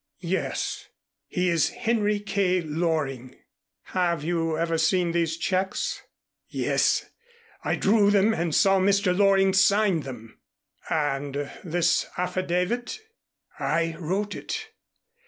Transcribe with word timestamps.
"Yes. 0.23 0.87
He 1.27 1.47
is 1.47 1.69
Henry 1.69 2.19
K. 2.19 2.59
Loring." 2.61 3.35
"Have 3.93 4.23
you 4.23 4.57
ever 4.57 4.79
seen 4.79 5.11
these 5.11 5.37
checks?" 5.37 6.01
"Yes. 6.47 7.11
I 7.63 7.75
drew 7.75 8.09
them 8.09 8.33
and 8.33 8.55
saw 8.55 8.79
Mr. 8.79 9.15
Loring 9.15 9.53
sign 9.53 9.99
them." 9.99 10.39
"And 10.89 11.51
this 11.63 12.07
affidavit?" 12.17 12.99
"I 13.59 13.95
wrote 13.99 14.33
it." 14.33 14.69